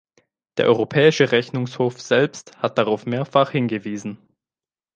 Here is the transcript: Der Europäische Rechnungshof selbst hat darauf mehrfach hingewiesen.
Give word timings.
Der 0.57 0.65
Europäische 0.65 1.31
Rechnungshof 1.31 2.01
selbst 2.01 2.57
hat 2.57 2.79
darauf 2.79 3.05
mehrfach 3.05 3.51
hingewiesen. 3.51 4.17